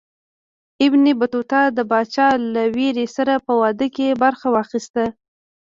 ابن 0.85 1.03
بطوطه 1.19 1.61
د 1.77 1.79
پاچا 1.89 2.27
له 2.53 2.63
ورېرې 2.73 3.05
سره 3.15 3.33
په 3.45 3.53
واده 3.61 3.87
کې 3.95 4.19
برخه 4.23 4.47
واخیستله. 4.55 5.07